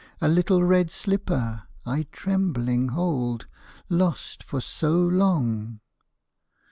[0.19, 3.45] A little red slipper I trembling hold.
[3.87, 5.79] Lost for so long.